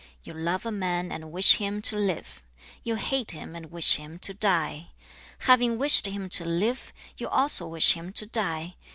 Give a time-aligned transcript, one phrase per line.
[0.25, 0.31] 2.
[0.31, 2.41] 'You love a man and wish him to live;
[2.81, 4.87] you hate him and wish him to die.
[5.41, 8.77] Having wished him to live, you also wish him to die.